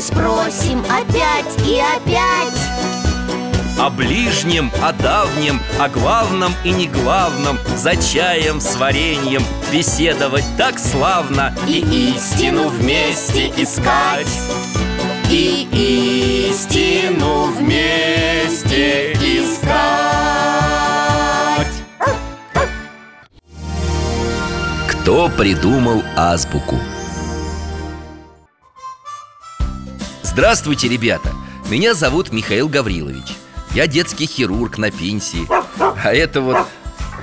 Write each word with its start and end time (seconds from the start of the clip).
Мы 0.00 0.04
спросим 0.04 0.82
опять 0.84 1.68
и 1.68 1.78
опять. 1.78 2.58
О 3.78 3.90
ближнем, 3.90 4.72
о 4.82 4.94
давнем, 4.94 5.60
о 5.78 5.90
главном 5.90 6.54
и 6.64 6.70
не 6.70 6.88
главном 6.88 7.58
За 7.76 7.96
чаем 7.96 8.62
с 8.62 8.76
вареньем 8.76 9.42
беседовать 9.70 10.46
так 10.56 10.78
славно 10.78 11.54
И 11.68 12.14
истину 12.16 12.68
вместе 12.68 13.52
искать. 13.58 14.26
И 15.30 16.48
истину 16.48 17.52
вместе 17.52 19.12
искать. 19.12 19.60
Кто 24.88 25.28
придумал 25.28 26.02
азбуку? 26.16 26.78
Здравствуйте, 30.40 30.88
ребята! 30.88 31.34
Меня 31.68 31.92
зовут 31.92 32.32
Михаил 32.32 32.66
Гаврилович. 32.66 33.36
Я 33.74 33.86
детский 33.86 34.24
хирург 34.24 34.78
на 34.78 34.90
пенсии. 34.90 35.46
А 35.78 36.14
это 36.14 36.40
вот 36.40 36.66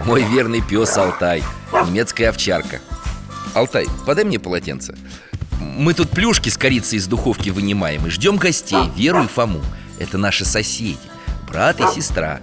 мой 0.06 0.22
верный 0.22 0.62
пес 0.62 0.96
Алтай 0.96 1.44
Немецкая 1.88 2.30
овчарка. 2.30 2.80
Алтай, 3.56 3.88
подай 4.06 4.23
мне 4.23 4.38
полотенце. 4.38 4.95
Мы 5.60 5.95
тут 5.95 6.12
плюшки 6.12 6.50
с 6.50 6.58
корицей 6.58 7.00
из 7.00 7.08
духовки 7.08 7.50
вынимаем 7.50 8.06
И 8.06 8.12
ждем 8.12 8.38
гостей, 8.38 8.92
Веру 8.95 9.23
и 9.23 9.28
Фому. 9.28 9.64
Это 9.98 10.20
наши 10.20 10.45
соседи, 10.45 11.00
брат 11.48 11.82
и 11.82 11.88
сестра. 12.00 12.40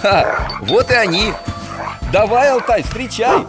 Ха, 0.00 0.60
вот 0.60 0.92
и 0.92 0.94
они. 0.94 1.32
Давай, 2.12 2.50
Алтай, 2.50 2.84
встречай 2.84 3.44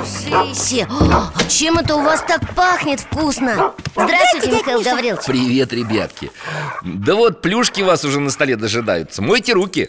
О, 0.00 1.30
а 1.34 1.44
чем 1.48 1.78
это 1.78 1.94
у 1.96 2.00
вас 2.02 2.22
так 2.26 2.54
пахнет 2.54 3.00
вкусно? 3.00 3.72
Здравствуйте, 3.94 4.50
Михаил 4.58 4.80
Гаврилович. 4.82 5.26
Привет, 5.26 5.72
ребятки. 5.74 6.30
Да 6.82 7.14
вот, 7.14 7.42
плюшки 7.42 7.82
вас 7.82 8.04
уже 8.04 8.18
на 8.20 8.30
столе 8.30 8.56
дожидаются. 8.56 9.20
Мойте 9.20 9.52
руки. 9.52 9.88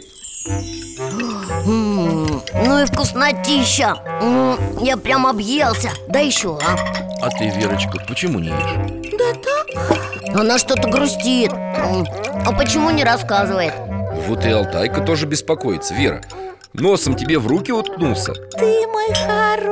М, 1.65 2.41
Ну 2.53 2.81
и 2.81 2.85
вкуснотища. 2.85 3.95
М, 4.21 4.57
Я 4.83 4.97
прям 4.97 5.25
объелся. 5.27 5.91
Да 6.09 6.19
еще, 6.19 6.57
а? 6.59 6.75
А 7.21 7.29
ты, 7.29 7.47
Верочка, 7.49 7.97
почему 8.07 8.39
не 8.39 8.49
ешь? 8.49 9.11
Да 9.17 9.33
так. 9.33 10.35
Она 10.35 10.57
что-то 10.57 10.89
грустит. 10.89 11.53
М, 11.53 12.05
А 12.45 12.51
почему 12.53 12.89
не 12.89 13.03
рассказывает? 13.05 13.73
Вот 14.27 14.43
и 14.45 14.49
Алтайка 14.49 15.01
тоже 15.01 15.25
беспокоится, 15.25 15.93
Вера. 15.93 16.21
Носом 16.73 17.15
тебе 17.15 17.37
в 17.37 17.47
руки 17.47 17.71
уткнулся. 17.71 18.33
Ты 18.33 18.87
мой 18.87 19.13
хороший 19.13 19.70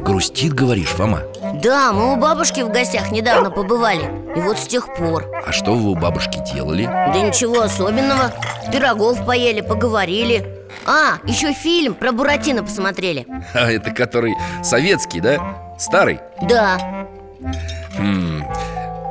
Грустит, 0.00 0.52
говоришь, 0.54 0.88
Фома? 0.90 1.20
Да, 1.62 1.92
мы 1.92 2.12
у 2.12 2.16
бабушки 2.16 2.60
в 2.60 2.70
гостях 2.70 3.10
недавно 3.10 3.50
побывали. 3.50 4.04
И 4.36 4.40
вот 4.40 4.58
с 4.58 4.66
тех 4.66 4.92
пор. 4.94 5.30
А 5.46 5.52
что 5.52 5.74
вы 5.74 5.90
у 5.90 5.94
бабушки 5.94 6.38
делали? 6.52 6.84
Да 6.84 7.20
ничего 7.20 7.62
особенного. 7.62 8.32
Пирогов 8.72 9.24
поели, 9.24 9.60
поговорили. 9.60 10.46
А, 10.86 11.18
еще 11.24 11.52
фильм 11.52 11.94
про 11.94 12.12
Буратино 12.12 12.62
посмотрели. 12.62 13.26
А 13.54 13.70
это 13.70 13.90
который 13.90 14.34
советский, 14.62 15.20
да? 15.20 15.74
Старый? 15.78 16.20
Да, 16.42 17.06
Хм, 17.96 18.42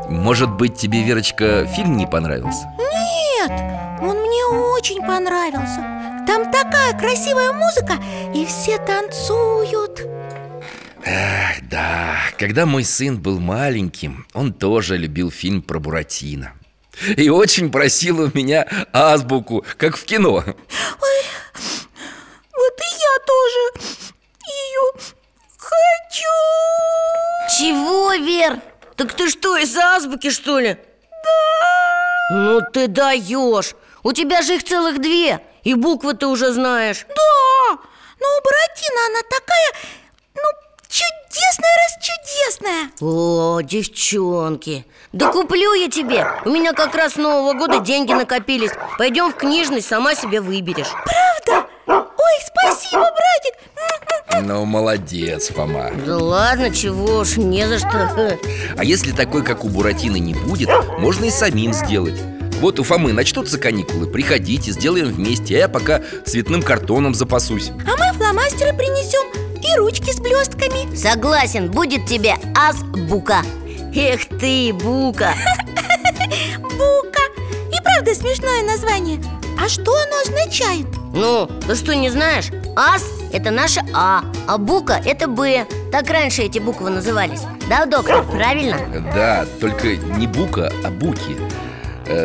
Может 0.09 0.49
быть, 0.51 0.75
тебе, 0.75 1.03
Верочка, 1.03 1.65
фильм 1.67 1.97
не 1.97 2.05
понравился? 2.07 2.65
Нет, 2.77 3.51
он 4.01 4.17
мне 4.17 4.45
очень 4.75 5.05
понравился 5.05 5.81
Там 6.25 6.51
такая 6.51 6.97
красивая 6.97 7.51
музыка 7.53 7.93
И 8.33 8.45
все 8.45 8.77
танцуют. 8.77 10.01
Эх, 11.05 11.67
да, 11.69 12.17
когда 12.37 12.65
мой 12.65 12.83
сын 12.83 13.19
был 13.19 13.39
маленьким 13.39 14.25
Он 14.33 14.53
тоже 14.53 14.97
любил 14.97 15.31
фильм 15.31 15.61
про 15.61 15.79
Буратино. 15.79 16.53
И 17.17 17.29
очень 17.29 17.71
просил 17.71 18.21
у 18.21 18.31
меня 18.33 18.67
азбуку, 18.93 19.65
как 19.77 19.97
в 19.97 20.05
кино. 20.05 20.43
Вот 22.55 22.79
и 22.79 22.89
я 22.89 23.15
тоже 23.25 23.61
ее 24.45 24.91
хочу. 25.57 26.35
Чего, 27.57 28.13
Вер? 28.13 28.59
Так 28.95 29.13
ты 29.13 29.29
что, 29.29 29.57
из 29.57 29.75
азбуки, 29.75 30.29
что 30.29 30.59
ли? 30.59 30.77
Да. 31.23 32.27
Ну 32.29 32.61
ты 32.71 32.87
даешь 32.87 33.75
У 34.03 34.13
тебя 34.13 34.41
же 34.41 34.55
их 34.55 34.63
целых 34.63 35.01
две 35.01 35.41
И 35.63 35.73
буквы 35.75 36.13
ты 36.13 36.27
уже 36.27 36.51
знаешь. 36.51 37.05
Да, 37.07 37.77
но 38.19 38.27
у 38.27 38.41
Буратино 38.43 39.05
она 39.07 39.21
такая, 39.29 39.71
ну, 40.35 40.41
чудесная 40.89 41.75
раз 41.77 41.97
чудесная. 42.01 42.91
О, 43.01 43.61
девчонки 43.61 44.85
Да 45.13 45.31
куплю 45.31 45.73
я 45.73 45.89
тебе. 45.89 46.27
У 46.45 46.49
меня 46.49 46.73
как 46.73 46.95
раз 46.95 47.13
с 47.13 47.15
Нового 47.15 47.53
года 47.53 47.79
деньги 47.79 48.11
накопились. 48.13 48.71
Пойдем 48.97 49.31
в 49.31 49.35
книжный, 49.35 49.81
сама 49.81 50.15
себе 50.15 50.41
выберешь. 50.41 50.91
Правда? 51.05 51.67
Ой, 51.87 52.39
спасибо, 52.45 53.01
братик. 53.01 53.63
Ну, 54.41 54.65
молодец, 54.65 55.49
Фома. 55.49 55.91
Да 56.05 56.17
ладно, 56.17 56.73
чего 56.73 57.19
уж, 57.19 57.37
не 57.37 57.67
за 57.67 57.79
что. 57.79 58.37
А 58.77 58.83
если 58.83 59.11
такой, 59.11 59.43
как 59.43 59.63
у 59.63 59.69
Буратино, 59.69 60.17
не 60.17 60.33
будет, 60.33 60.69
можно 60.99 61.25
и 61.25 61.29
самим 61.29 61.71
сделать 61.71 62.19
Вот 62.59 62.79
у 62.79 62.83
Фомы 62.83 63.13
начнутся 63.13 63.57
каникулы, 63.57 64.07
приходите, 64.07 64.71
сделаем 64.71 65.07
вместе 65.07 65.55
А 65.55 65.59
я 65.59 65.67
пока 65.67 66.01
цветным 66.25 66.61
картоном 66.61 67.13
запасусь. 67.13 67.71
А 67.85 67.91
мы 67.97 68.17
фломастеры 68.17 68.75
принесем 68.75 69.29
и 69.61 69.77
ручки 69.77 70.11
с 70.11 70.19
блестками. 70.19 70.95
Согласен, 70.95 71.69
будет 71.71 72.05
тебе 72.05 72.35
азбука 72.55 73.41
Эх 73.95 74.25
ты, 74.39 74.73
бука. 74.73 75.33
Бука. 76.61 77.21
И 77.71 77.81
правда 77.83 78.15
смешное 78.15 78.63
название. 78.63 79.21
А 79.59 79.69
что 79.69 79.91
оно 79.91 80.21
означает? 80.25 80.87
Ну, 81.13 81.47
ты 81.67 81.75
что, 81.75 81.93
не 81.93 82.09
знаешь? 82.09 82.49
Ас– 82.75 83.03
это 83.31 83.51
наше 83.51 83.81
А, 83.93 84.23
а 84.47 84.57
бука– 84.57 84.99
это 85.05 85.27
Б 85.27 85.67
Так 85.91 86.09
раньше 86.09 86.41
эти 86.41 86.57
буквы 86.57 86.89
назывались. 86.89 87.41
Да, 87.69 87.85
доктор, 87.85 88.25
правильно? 88.25 88.79
Да, 89.13 89.45
только 89.61 89.95
не 89.95 90.25
бука, 90.25 90.73
а 90.83 90.89
буки 90.89 91.37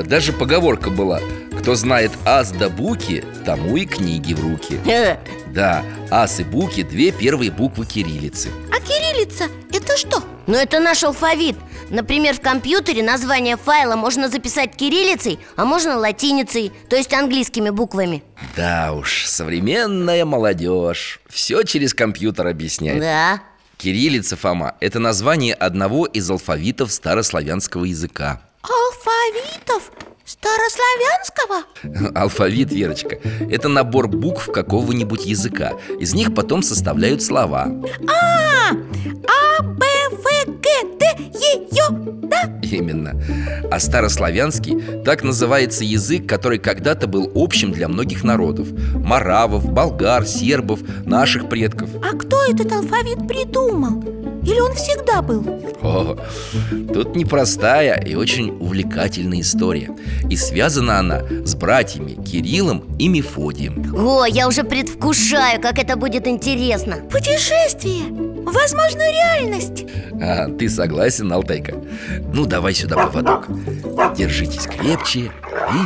Даже 0.07 0.33
поговорка 0.33 0.91
была 0.91 1.21
Кто 1.59 1.75
знает 1.75 2.13
ас 2.25 2.51
да 2.51 2.69
буки, 2.69 3.25
тому 3.45 3.77
и 3.77 3.87
книги 3.87 4.35
в 4.35 4.41
руки 4.41 4.79
Э, 4.87 5.17
Да, 5.53 5.85
ас 6.11 6.41
и 6.41 6.45
буки– 6.45 6.83
две 6.85 7.11
первые 7.13 7.51
буквы 7.51 7.87
кириллицы. 7.87 8.51
А 8.71 8.81
кириллица 8.81 9.45
это 9.73 9.97
что? 9.97 10.23
Но 10.47 10.57
это 10.57 10.81
наш 10.81 11.03
алфавит. 11.05 11.57
Например, 11.91 12.35
в 12.35 12.41
компьютере 12.41 13.03
название 13.03 13.57
файла 13.57 13.97
можно 13.97 14.29
записать 14.29 14.77
кириллицей, 14.77 15.39
а 15.57 15.65
можно 15.65 15.97
латиницей, 15.97 16.71
то 16.89 16.97
есть 16.97 17.13
английскими 17.15 17.71
буквами. 17.71 18.23
Да 18.57 18.93
уж, 18.93 19.25
современная 19.27 20.25
молодежь 20.25 21.21
Все 21.29 21.63
через 21.63 21.95
компьютер 21.95 22.47
объясняет. 22.47 23.01
Да, 23.01 23.41
Кириллица, 23.79 24.37
Фома, 24.37 24.75
это 24.81 24.99
название 24.99 25.55
одного 25.55 26.05
из 26.05 26.29
алфавитов 26.31 26.91
старославянского 26.93 27.85
языка 27.85 28.43
Алфавитов? 28.63 29.93
Старославянского? 30.25 32.13
Алфавит, 32.21 32.71
Верочка, 32.71 33.19
это 33.51 33.69
набор 33.69 34.09
букв 34.09 34.53
какого-нибудь 34.53 35.25
языка 35.25 35.73
Из 35.99 36.13
них 36.13 36.35
потом 36.35 36.63
составляют 36.63 37.23
слова 37.23 37.69
А, 38.07 38.73
а 39.27 39.63
да? 42.29 42.61
Именно 42.63 43.21
А 43.71 43.81
старославянский 43.81 45.03
так 45.03 45.23
называется 45.23 45.85
язык, 45.85 46.29
который 46.29 46.59
когда-то 46.59 47.07
был 47.07 47.31
общим 47.35 47.73
для 47.73 47.89
многих 47.89 48.25
народов 48.25 48.69
Маравов, 48.95 49.71
болгар, 49.71 50.27
сербов, 50.27 50.81
наших 51.07 51.49
предков 51.49 51.91
А 52.03 52.17
кто 52.17 52.45
этот 52.45 52.71
алфавит 52.73 53.27
придумал? 53.27 54.03
Или 54.49 54.61
он 54.61 54.73
всегда 54.75 55.21
был? 55.21 55.45
О, 55.83 56.17
тут 56.95 57.15
непростая 57.15 58.01
и 58.03 58.15
очень 58.15 58.57
увлекательная 58.59 59.41
история. 59.41 59.91
И 60.31 60.37
связана 60.37 60.99
она 60.99 61.21
с 61.45 61.55
братьями 61.55 62.13
Кириллом 62.25 62.97
и 62.99 63.09
Мефодием. 63.09 63.95
О, 63.95 64.25
я 64.25 64.49
уже 64.49 64.65
предвкушаю, 64.65 65.61
как 65.61 65.79
это 65.79 65.97
будет 65.97 66.27
интересно. 66.27 66.97
Путешествие. 67.11 68.05
Возможно, 68.43 69.03
реальность. 69.11 69.85
А, 70.23 70.49
Ты 70.49 70.71
согласен, 70.71 71.31
Алтайка? 71.31 71.75
Ну, 72.33 72.47
давай 72.47 72.73
сюда 72.73 72.97
поводок. 72.97 73.47
Держитесь 74.17 74.65
крепче 74.67 75.21
и... 75.21 75.79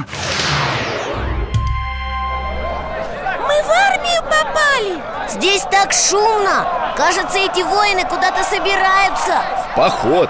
Мы 3.40 3.62
в 3.64 3.70
армию 3.70 4.22
попали 4.22 5.02
Здесь 5.32 5.62
так 5.70 5.92
шумно. 5.92 6.94
Кажется, 6.94 7.38
эти 7.38 7.62
воины 7.62 8.02
куда-то 8.04 8.44
собираются. 8.44 9.42
В 9.72 9.76
поход. 9.76 10.28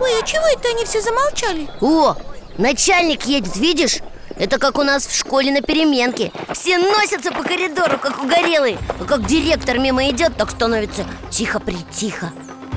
Ой, 0.00 0.10
а 0.18 0.24
чего 0.24 0.46
это 0.46 0.68
они 0.70 0.86
все 0.86 1.02
замолчали? 1.02 1.68
О, 1.82 2.16
начальник 2.56 3.24
едет, 3.26 3.56
видишь? 3.56 3.98
Это 4.38 4.58
как 4.58 4.78
у 4.78 4.82
нас 4.82 5.06
в 5.06 5.14
школе 5.14 5.52
на 5.52 5.60
переменке. 5.60 6.32
Все 6.54 6.78
носятся 6.78 7.32
по 7.32 7.42
коридору, 7.42 7.98
как 7.98 8.22
угорелые. 8.22 8.78
А 8.98 9.04
как 9.04 9.26
директор 9.26 9.78
мимо 9.78 10.08
идет, 10.08 10.36
так 10.36 10.50
становится 10.50 11.04
тихо-притихо 11.30 12.30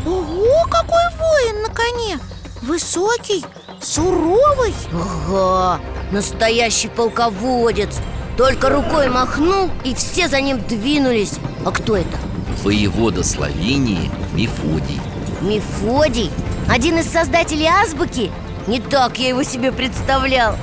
Ого, 0.05 0.65
какой 0.69 1.15
воин 1.17 1.61
на 1.61 1.69
коне! 1.69 2.19
Высокий, 2.63 3.45
суровый! 3.79 4.73
Ага, 4.91 5.79
настоящий 6.11 6.89
полководец 6.89 7.99
Только 8.41 8.69
рукой 8.69 9.07
махнул, 9.07 9.69
и 9.83 9.93
все 9.93 10.27
за 10.27 10.41
ним 10.41 10.59
двинулись 10.67 11.33
А 11.63 11.69
кто 11.69 11.95
это? 11.95 12.17
Воевода 12.63 13.23
Словении 13.23 14.09
Мефодий 14.33 14.99
Мефодий? 15.41 16.31
Один 16.67 16.97
из 16.97 17.05
создателей 17.05 17.67
азбуки? 17.67 18.31
Не 18.65 18.79
так 18.79 19.19
я 19.19 19.29
его 19.29 19.43
себе 19.43 19.71
представлял 19.71 20.57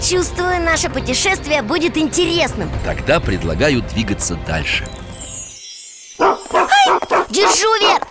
Чувствую, 0.00 0.62
наше 0.62 0.90
путешествие 0.90 1.62
будет 1.62 1.98
интересным 1.98 2.70
Тогда 2.84 3.18
предлагаю 3.18 3.82
двигаться 3.82 4.36
дальше 4.46 4.86
Держу, 7.30 7.68
Вер! 7.80 8.08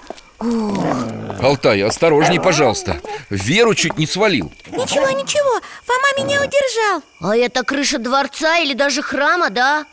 Алтай, 1.41 1.81
осторожней, 1.81 2.41
пожалуйста 2.41 2.99
Веру 3.29 3.73
чуть 3.73 3.97
не 3.97 4.05
свалил 4.05 4.51
Ничего, 4.69 5.09
ничего, 5.11 5.61
меня 6.17 6.41
удержал 6.41 7.03
А 7.21 7.35
это 7.35 7.63
крыша 7.63 7.99
дворца 7.99 8.57
или 8.57 8.73
даже 8.73 9.01
храма, 9.01 9.49
да? 9.49 9.85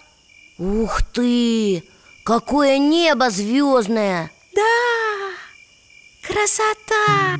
Ух 0.58 1.02
ты! 1.12 1.84
Какое 2.24 2.78
небо 2.78 3.28
звездное! 3.30 4.30
Да, 4.54 4.62
красота 6.22 7.38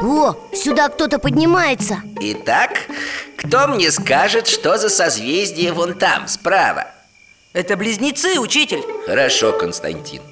О, 0.00 0.36
сюда 0.54 0.88
кто-то 0.88 1.18
поднимается 1.18 1.98
Итак, 2.20 2.86
кто 3.36 3.66
мне 3.66 3.90
скажет, 3.90 4.46
что 4.46 4.78
за 4.78 4.88
созвездие 4.88 5.72
вон 5.72 5.94
там, 5.94 6.28
справа? 6.28 6.86
Это 7.52 7.76
близнецы, 7.76 8.38
учитель 8.38 8.82
Хорошо, 9.06 9.52
Константин 9.52 10.22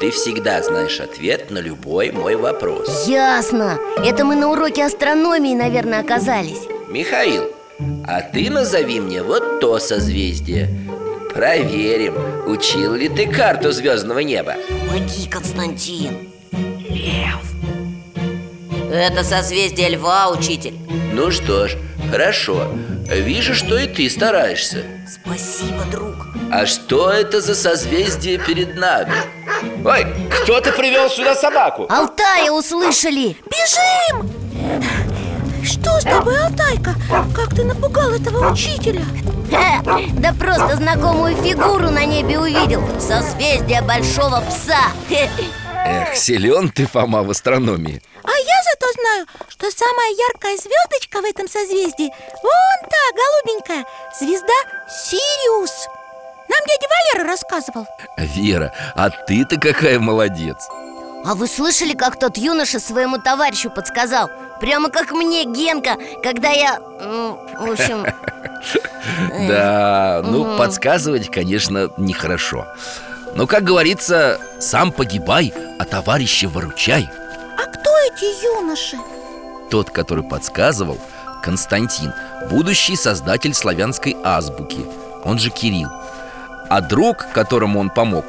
Ты 0.00 0.10
всегда 0.10 0.62
знаешь 0.62 1.00
ответ 1.00 1.50
на 1.50 1.58
любой 1.58 2.10
мой 2.10 2.34
вопрос 2.34 3.06
Ясно, 3.06 3.78
это 4.04 4.24
мы 4.24 4.34
на 4.36 4.50
уроке 4.50 4.84
астрономии, 4.84 5.54
наверное, 5.54 6.00
оказались 6.00 6.71
Михаил, 6.92 7.50
а 8.06 8.20
ты 8.20 8.50
назови 8.50 9.00
мне 9.00 9.22
вот 9.22 9.60
то 9.60 9.78
созвездие. 9.78 10.68
Проверим, 11.32 12.14
учил 12.46 12.92
ли 12.92 13.08
ты 13.08 13.26
карту 13.26 13.72
звездного 13.72 14.18
неба? 14.18 14.56
Помоги, 14.68 15.26
Константин. 15.26 16.30
Это 18.92 19.24
созвездие 19.24 19.88
льва, 19.88 20.28
учитель. 20.28 20.74
Ну 21.14 21.30
что 21.30 21.66
ж, 21.66 21.78
хорошо. 22.10 22.70
Вижу, 23.08 23.54
что 23.54 23.78
и 23.78 23.86
ты 23.86 24.10
стараешься. 24.10 24.84
Спасибо, 25.08 25.84
друг. 25.90 26.26
А 26.50 26.66
что 26.66 27.10
это 27.10 27.40
за 27.40 27.54
созвездие 27.54 28.36
перед 28.36 28.76
нами? 28.76 29.14
Ой, 29.82 30.06
кто-то 30.30 30.72
привел 30.72 31.08
сюда 31.08 31.34
собаку. 31.34 31.86
Алтая 31.88 32.50
услышали. 32.50 33.38
Бежим! 33.46 34.30
Что 35.64 36.00
с 36.00 36.04
тобой, 36.04 36.36
Алтайка? 36.44 36.94
Как 37.34 37.54
ты 37.54 37.64
напугал 37.64 38.10
этого 38.10 38.52
учителя? 38.52 39.04
Да 40.14 40.32
просто 40.32 40.76
знакомую 40.76 41.36
фигуру 41.36 41.90
на 41.90 42.04
небе 42.06 42.38
увидел 42.38 42.82
Созвездие 42.98 43.82
большого 43.82 44.40
пса. 44.40 44.80
Эх, 45.84 46.16
силен 46.16 46.70
ты, 46.70 46.86
Фома, 46.86 47.22
в 47.22 47.30
астрономии 47.30 48.00
А 48.22 48.30
я 48.30 48.62
зато 48.70 48.86
знаю, 49.00 49.26
что 49.48 49.70
самая 49.70 50.10
яркая 50.28 50.56
звездочка 50.56 51.20
в 51.20 51.24
этом 51.24 51.48
созвездии 51.48 52.08
Вон 52.42 52.88
та, 52.88 52.96
голубенькая, 53.16 53.84
звезда 54.18 54.54
Сириус 54.88 55.88
Нам 56.48 56.60
дядя 56.68 56.86
Валера 56.88 57.28
рассказывал 57.30 57.86
Вера, 58.16 58.72
а 58.94 59.10
ты-то 59.10 59.58
какая 59.58 59.98
молодец 59.98 60.68
А 61.24 61.34
вы 61.34 61.46
слышали, 61.46 61.92
как 61.92 62.18
тот 62.18 62.36
юноша 62.36 62.80
своему 62.80 63.18
товарищу 63.18 63.70
подсказал? 63.70 64.30
Прямо 64.60 64.90
как 64.90 65.12
мне, 65.12 65.44
Генка, 65.44 65.96
когда 66.22 66.50
я... 66.50 66.80
ну, 67.00 67.38
в 67.58 67.70
общем... 67.70 68.06
Да, 69.48 70.22
ну, 70.24 70.56
подсказывать, 70.56 71.28
конечно, 71.28 71.90
нехорошо 71.96 72.68
Но, 73.34 73.48
как 73.48 73.64
говорится, 73.64 74.38
сам 74.60 74.92
погибай, 74.92 75.52
а 75.80 75.84
товарища 75.84 76.48
выручай 76.48 77.08
А 77.58 77.66
кто 77.66 77.90
эти 78.06 78.44
юноши? 78.44 78.96
Тот, 79.70 79.90
который 79.90 80.22
подсказывал, 80.22 80.98
Константин 81.42 82.12
Будущий 82.48 82.94
создатель 82.94 83.54
славянской 83.54 84.16
азбуки 84.22 84.86
Он 85.24 85.40
же 85.40 85.50
Кирилл 85.50 85.90
А 86.68 86.80
друг, 86.80 87.26
которому 87.32 87.80
он 87.80 87.90
помог 87.90 88.24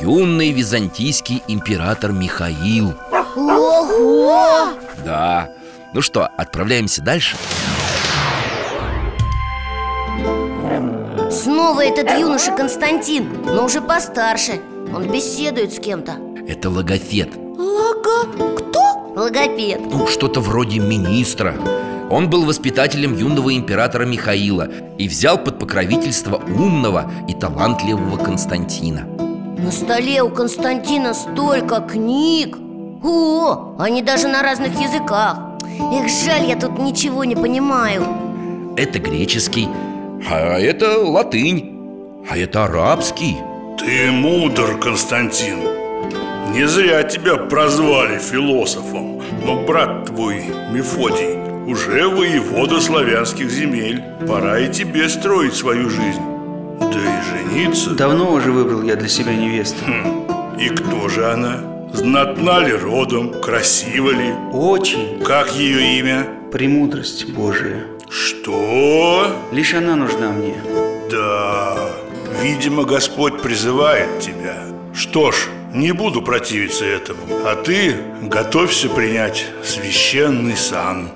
Юный 0.00 0.52
византийский 0.52 1.42
император 1.48 2.12
Михаил. 2.12 2.94
Ого! 3.36 4.68
Да. 5.04 5.50
Ну 5.92 6.00
что, 6.00 6.26
отправляемся 6.36 7.02
дальше? 7.02 7.36
Снова 11.30 11.84
этот 11.84 12.10
юноша 12.18 12.52
Константин, 12.52 13.28
но 13.44 13.64
уже 13.64 13.80
постарше. 13.80 14.60
Он 14.94 15.10
беседует 15.10 15.72
с 15.72 15.78
кем-то. 15.78 16.16
Это 16.46 16.68
логофет 16.68 17.30
Лага... 17.56 18.26
Кто? 18.56 19.12
Логопед. 19.14 19.80
Ну, 19.80 20.06
что-то 20.06 20.40
вроде 20.40 20.78
министра. 20.78 21.54
Он 22.10 22.28
был 22.28 22.44
воспитателем 22.44 23.16
юного 23.16 23.56
императора 23.56 24.04
Михаила 24.04 24.68
И 24.98 25.08
взял 25.08 25.38
под 25.38 25.58
покровительство 25.58 26.36
умного 26.36 27.10
и 27.26 27.32
талантливого 27.32 28.18
Константина 28.18 29.06
На 29.62 29.70
столе 29.70 30.22
у 30.22 30.28
Константина 30.28 31.14
столько 31.14 31.78
книг. 31.80 32.58
О, 33.04 33.76
они 33.78 34.02
даже 34.02 34.26
на 34.26 34.42
разных 34.42 34.72
языках. 34.80 35.38
Эх, 35.92 36.08
жаль, 36.08 36.48
я 36.48 36.56
тут 36.56 36.80
ничего 36.80 37.22
не 37.22 37.36
понимаю. 37.36 38.02
Это 38.76 38.98
греческий, 38.98 39.68
а 40.28 40.58
это 40.58 40.98
латынь, 40.98 41.78
а 42.28 42.36
это 42.36 42.64
арабский. 42.64 43.36
Ты 43.78 44.10
мудр, 44.10 44.80
Константин. 44.80 45.60
Не 46.52 46.66
зря 46.66 47.04
тебя 47.04 47.36
прозвали 47.36 48.18
философом. 48.18 49.22
Но 49.44 49.64
брат 49.64 50.06
твой, 50.06 50.42
Мефодий, 50.72 51.38
уже 51.70 52.08
воевода 52.08 52.80
славянских 52.80 53.48
земель. 53.48 54.02
Пора 54.26 54.58
и 54.58 54.72
тебе 54.72 55.08
строить 55.08 55.54
свою 55.54 55.88
жизнь 55.88 56.31
Да 56.90 56.98
и 56.98 57.22
жениться 57.50 57.90
Давно 57.90 58.32
уже 58.32 58.50
выбрал 58.52 58.82
я 58.82 58.96
для 58.96 59.08
себя 59.08 59.34
невесту 59.34 59.84
Хм, 59.86 60.26
И 60.58 60.68
кто 60.68 61.08
же 61.08 61.30
она? 61.30 61.60
Знатна 61.92 62.60
ли 62.60 62.72
родом? 62.72 63.40
Красива 63.40 64.10
ли? 64.10 64.32
Очень 64.52 65.22
Как 65.24 65.52
ее 65.54 65.98
имя? 65.98 66.26
премудрость 66.50 67.28
Божия 67.30 67.84
Что? 68.08 69.26
Лишь 69.52 69.74
она 69.74 69.96
нужна 69.96 70.30
мне 70.30 70.56
Да, 71.10 71.76
видимо, 72.42 72.84
Господь 72.84 73.40
призывает 73.42 74.20
тебя 74.20 74.56
Что 74.94 75.32
ж, 75.32 75.36
не 75.74 75.92
буду 75.92 76.20
противиться 76.22 76.84
этому 76.84 77.20
А 77.46 77.54
ты 77.56 77.94
готовься 78.22 78.88
принять 78.88 79.46
священный 79.64 80.56
сан 80.56 81.10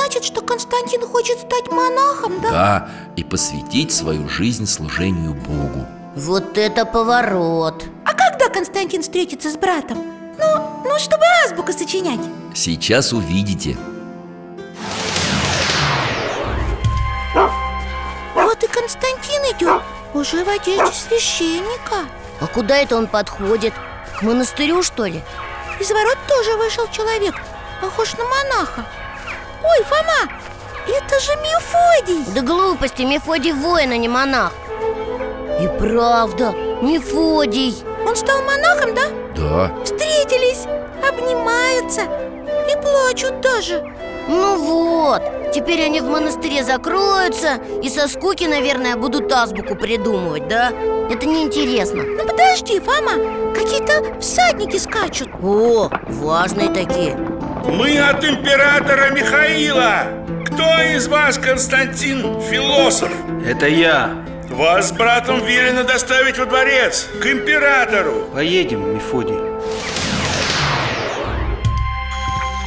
значит, 0.00 0.24
что 0.24 0.40
Константин 0.40 1.06
хочет 1.06 1.38
стать 1.38 1.70
монахом, 1.70 2.40
да? 2.40 2.50
Да, 2.50 2.88
и 3.16 3.24
посвятить 3.24 3.92
свою 3.92 4.28
жизнь 4.28 4.66
служению 4.66 5.34
Богу 5.34 5.86
Вот 6.16 6.56
это 6.56 6.84
поворот 6.86 7.84
А 8.04 8.14
когда 8.14 8.48
Константин 8.48 9.02
встретится 9.02 9.50
с 9.50 9.56
братом? 9.56 9.98
Ну, 10.38 10.82
ну, 10.84 10.98
чтобы 10.98 11.22
азбуку 11.44 11.72
сочинять 11.72 12.20
Сейчас 12.54 13.12
увидите 13.12 13.76
Вот 18.34 18.62
и 18.62 18.66
Константин 18.66 19.42
идет 19.54 19.82
Уже 20.14 20.44
в 20.44 20.48
одежде 20.48 20.92
священника 20.92 22.06
А 22.40 22.46
куда 22.46 22.78
это 22.78 22.96
он 22.96 23.06
подходит? 23.06 23.74
К 24.18 24.22
монастырю, 24.22 24.82
что 24.82 25.04
ли? 25.04 25.20
Из 25.78 25.90
ворот 25.90 26.18
тоже 26.26 26.56
вышел 26.56 26.86
человек 26.90 27.34
Похож 27.82 28.14
на 28.14 28.24
монаха 28.24 28.86
Ой, 29.62 29.84
Фома, 29.84 30.32
это 30.88 31.20
же 31.20 31.32
Мефодий! 31.36 32.24
Да 32.34 32.40
глупости, 32.42 33.02
Мефодий 33.02 33.52
воин, 33.52 33.92
а 33.92 33.96
не 33.96 34.08
монах. 34.08 34.52
И 35.60 35.68
правда, 35.78 36.52
Мефодий. 36.82 37.74
Он 38.06 38.16
стал 38.16 38.40
монахом, 38.42 38.94
да? 38.94 39.02
Да, 39.36 39.84
Встретились, 39.84 40.64
обнимаются 41.06 42.02
и 42.70 42.82
плачут 42.82 43.40
даже 43.40 43.84
Ну 44.28 44.56
вот, 44.56 45.22
теперь 45.52 45.84
они 45.84 46.00
в 46.00 46.04
монастыре 46.08 46.64
закроются 46.64 47.60
И 47.82 47.88
со 47.88 48.08
скуки, 48.08 48.44
наверное, 48.44 48.96
будут 48.96 49.30
азбуку 49.32 49.76
придумывать, 49.76 50.48
да? 50.48 50.72
Это 51.10 51.26
неинтересно. 51.26 52.02
Ну 52.04 52.24
подожди, 52.26 52.80
Фома, 52.80 53.52
какие-то 53.54 54.18
всадники 54.20 54.78
скачут. 54.78 55.28
О, 55.42 55.90
важные 56.08 56.68
такие 56.70 57.16
Мы 57.70 57.98
от 58.00 58.24
императора 58.24 59.10
Михаила. 59.10 60.02
Кто 60.46 60.82
из 60.82 61.06
вас, 61.06 61.38
Константин, 61.38 62.40
философ? 62.42 63.12
Это 63.46 63.68
я. 63.68 64.24
Вас 64.48 64.88
с 64.88 64.92
братом 64.92 65.44
велено 65.44 65.84
доставить 65.84 66.36
во 66.36 66.46
дворец 66.46 67.06
К 67.22 67.26
императору. 67.26 68.28
Поедем, 68.34 68.92
Мефодий. 68.92 69.36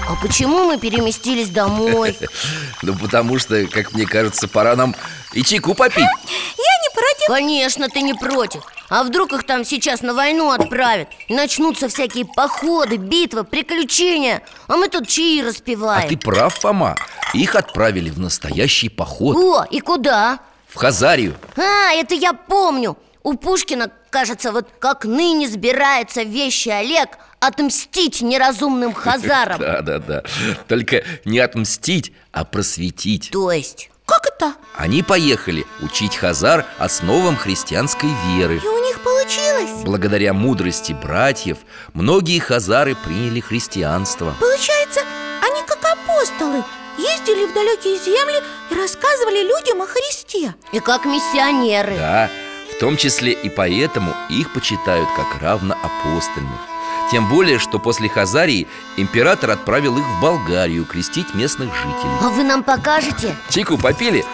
А 0.07 0.15
почему 0.22 0.63
мы 0.63 0.79
переместились 0.79 1.50
домой? 1.50 2.17
ну 2.81 2.95
потому 2.95 3.39
что, 3.39 3.65
как 3.67 3.91
мне 3.91 4.05
кажется, 4.05 4.48
пора 4.48 4.77
нам 4.77 4.95
и 5.33 5.43
чайку 5.43 5.74
попить 5.74 5.98
Я 5.98 6.05
не 6.05 6.95
против. 6.95 7.27
Конечно, 7.27 7.89
ты 7.89 8.01
не 8.01 8.13
против 8.13 8.63
А 8.93 9.03
вдруг 9.03 9.33
их 9.33 9.43
там 9.43 9.65
сейчас 9.65 10.03
на 10.03 10.13
войну 10.13 10.51
отправят? 10.51 11.07
И 11.27 11.33
начнутся 11.33 11.88
всякие 11.88 12.25
походы, 12.25 12.97
битвы, 12.97 13.43
приключения. 13.43 14.43
А 14.67 14.77
мы 14.77 14.88
тут 14.88 15.07
чаи 15.07 15.41
А 15.41 15.45
распеваем 15.45 16.07
ты 16.07 16.15
прав, 16.15 16.53
Фома. 16.59 16.95
Их 17.33 17.55
отправили 17.55 18.12
в 18.12 18.19
настоящий 18.19 18.89
поход. 18.89 19.35
О, 19.35 19.63
и 19.63 19.79
куда? 19.79 20.41
В 20.67 20.75
Хазарию. 20.75 21.33
А, 21.57 21.91
это 21.95 22.13
я 22.13 22.33
помню. 22.33 22.95
У 23.23 23.33
Пушкина, 23.33 23.89
кажется, 24.12 24.51
вот 24.51 24.69
как 24.77 25.05
ныне 25.05 25.47
сбирается 25.47 26.21
вещи 26.21 26.69
Олег 26.69 27.17
Отмстить 27.39 28.21
неразумным 28.21 28.93
хазарам. 28.93 29.59
Да-да-да 29.59 30.23
Только 30.67 31.03
не 31.25 31.39
отмстить, 31.39 32.13
а 32.31 32.45
просветить. 32.45 33.31
То 33.31 33.51
есть 33.51 33.89
Как 34.05 34.25
это? 34.27 34.55
Они 34.75 35.01
поехали 35.01 35.65
учить 35.81 36.15
хазар 36.15 36.65
основам 36.77 37.38
христианской 37.38 38.10
веры. 38.27 38.60
И 38.63 38.67
у 38.67 38.83
них 38.86 39.01
получилось? 39.01 39.83
Благодаря 39.83 40.33
мудрости 40.33 40.93
братьев 40.93 41.57
Многие 41.93 42.39
хазары 42.39 42.95
приняли 42.95 43.39
христианство. 43.39 44.36
Получается, 44.39 45.01
они 45.41 45.62
как 45.65 45.79
апостолы 45.86 46.63
Ездили 46.98 47.45
в 47.45 47.53
далекие 47.53 47.98
земли 47.98 48.43
и 48.69 48.75
рассказывали 48.75 49.41
людям 49.41 49.81
о 49.81 49.88
Христе. 49.88 50.53
И 50.72 50.79
как 50.79 51.05
миссионеры. 51.05 51.95
Да, 51.98 52.29
в 52.72 52.79
том 52.79 52.98
числе 52.98 53.31
и 53.31 53.50
поэтому 53.50 54.13
их 54.29 54.53
почитают 54.53 55.10
как 55.15 55.41
равноапостольных 55.41 56.73
Тем 57.13 57.29
более, 57.29 57.60
что 57.60 57.77
после 57.77 58.10
Хазарии 58.10 58.65
император 58.98 59.51
отправил 59.51 60.00
их 60.00 60.03
в 60.03 60.20
Болгарию 60.20 60.84
крестить 60.84 61.36
местных 61.36 61.70
жителей 61.75 62.17
А 62.20 62.29
вы 62.29 62.41
нам 62.41 62.63
покажете? 62.63 63.36
Чайку 63.51 63.77
попили? 63.77 64.25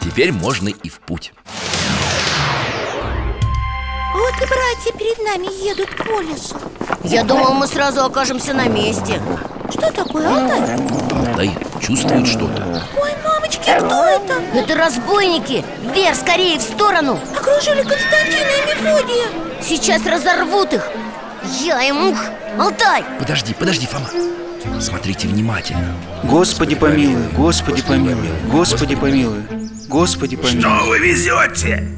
Теперь 0.00 0.30
можно 0.30 0.68
и 0.68 0.88
в 0.88 1.00
путь 1.00 1.32
Вот 4.14 4.34
и 4.36 4.46
братья 4.46 4.96
перед 4.96 5.18
нами 5.24 5.48
едут 5.66 5.88
по 5.96 6.20
лесу 6.20 6.56
Я 7.02 7.24
думал, 7.24 7.54
мы 7.54 7.66
сразу 7.66 8.04
окажемся 8.04 8.54
на 8.54 8.68
месте 8.68 9.20
Что 9.68 9.90
такое, 9.90 10.28
Алтай? 10.28 10.60
Алтай 11.10 11.58
чувствует 11.80 12.28
что-то 12.28 12.80
Ой, 12.96 13.10
мамочки, 13.24 13.72
кто 13.76 14.04
это? 14.04 14.34
Это 14.54 14.76
разбойники! 14.76 15.64
Вверх, 15.82 16.14
скорее, 16.14 16.60
в 16.60 16.62
сторону! 16.62 17.18
Окружили 17.36 17.82
Константина 17.82 18.50
и 18.50 18.70
Мефодия 18.70 19.26
Сейчас 19.60 20.06
разорвут 20.06 20.74
их! 20.74 20.88
Я 21.48 21.82
им 21.82 22.08
ух! 22.08 22.18
Алтай! 22.58 23.04
Подожди, 23.18 23.54
подожди, 23.54 23.86
Фома 23.86 24.08
Смотрите 24.80 25.28
внимательно 25.28 25.94
Господи 26.24 26.74
помилуй, 26.74 27.28
Господи 27.34 27.82
помилуй, 27.82 28.28
Господи 28.50 28.94
помилуй, 28.94 29.42
Господи 29.88 30.36
помилуй 30.36 30.88
вы 30.88 30.98
везете? 30.98 31.88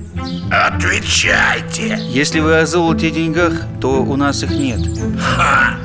Отвечайте 0.53 1.99
Если 2.01 2.39
вы 2.39 2.59
о 2.59 2.67
золоте 2.67 3.09
и 3.09 3.11
деньгах, 3.11 3.53
то 3.81 4.03
у 4.03 4.17
нас 4.17 4.45
их 4.45 4.51
нет 4.51 4.81
Ха! 5.21 5.77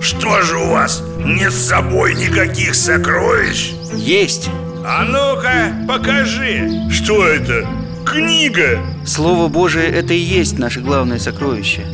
Что 0.00 0.40
же 0.42 0.56
у 0.56 0.70
вас? 0.70 1.02
Нет 1.18 1.52
с 1.52 1.68
собой 1.68 2.14
никаких 2.14 2.74
сокровищ? 2.74 3.72
Есть! 3.94 4.48
А 4.86 5.04
ну-ка, 5.04 5.74
покажи 5.86 6.88
Что 6.90 7.26
это? 7.26 7.66
Книга? 8.06 8.80
Слово 9.06 9.48
Божие– 9.48 9.88
это 9.90 10.14
и 10.14 10.18
есть 10.18 10.58
наше 10.58 10.80
главное 10.80 11.18
сокровище 11.18 11.86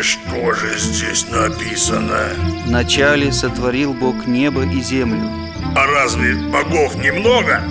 И 0.00 0.02
что 0.02 0.54
же 0.54 0.78
здесь 0.78 1.26
написано? 1.28 2.30
Вначале 2.64 3.30
сотворил 3.30 3.92
Бог 3.92 4.26
небо 4.26 4.64
и 4.64 4.80
землю 4.80 5.28
А 5.76 5.86
разве 5.86 6.36
богов 6.36 6.94
немного? 6.96 7.62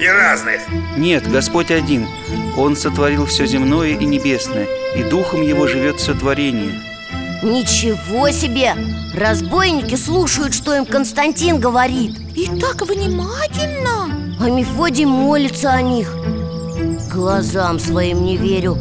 И 0.00 0.08
разных? 0.08 0.62
Нет, 0.96 1.30
Господь 1.30 1.70
один 1.70 2.08
Он 2.56 2.74
сотворил 2.74 3.24
все 3.26 3.46
земное 3.46 3.90
и 3.90 4.04
небесное 4.04 4.66
И 4.96 5.04
духом 5.04 5.42
Его 5.42 5.68
живет 5.68 6.00
все 6.00 6.14
творение 6.14 6.72
Ничего 7.44 8.30
себе! 8.30 8.74
Разбойники 9.14 9.94
слушают, 9.94 10.54
что 10.54 10.74
им 10.74 10.86
Константин 10.86 11.60
говорит 11.60 12.18
И 12.34 12.48
так 12.58 12.82
внимательно 12.82 14.36
А 14.40 14.50
Мефодий 14.50 15.04
молится 15.04 15.70
о 15.70 15.82
них 15.82 16.12
Глазам 17.12 17.78
своим 17.78 18.24
не 18.24 18.36
верю 18.36 18.76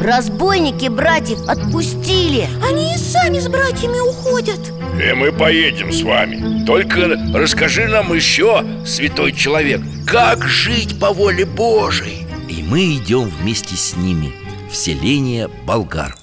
Разбойники 0.00 0.88
братьев 0.88 1.40
отпустили. 1.46 2.48
Они 2.66 2.94
и 2.94 2.96
сами 2.96 3.38
с 3.38 3.48
братьями 3.48 4.00
уходят. 4.00 4.58
И 4.98 5.12
мы 5.12 5.30
поедем 5.30 5.92
с 5.92 6.00
вами. 6.00 6.64
Только 6.64 7.18
расскажи 7.34 7.86
нам 7.86 8.12
еще, 8.14 8.64
святой 8.86 9.32
человек 9.32 9.80
Как 10.06 10.46
жить 10.46 10.98
по 10.98 11.12
воле 11.12 11.44
Божией? 11.44 12.26
И 12.48 12.62
мы 12.62 12.96
идем 12.96 13.24
вместе 13.28 13.76
с 13.76 13.94
ними 13.94 14.32
в 14.70 14.74
селение 14.74 15.48
Болгар. 15.48 16.16